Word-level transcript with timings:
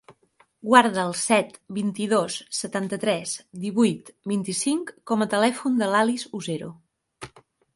Guarda 0.67 1.01
el 1.07 1.11
set, 1.23 1.51
vint-i-dos, 1.77 2.37
setanta-tres, 2.61 3.35
divuit, 3.67 4.09
vint-i-cinc 4.35 4.91
com 5.13 5.25
a 5.25 5.29
telèfon 5.35 5.77
de 5.83 5.91
l'Alice 5.93 6.33
Usero. 6.41 6.73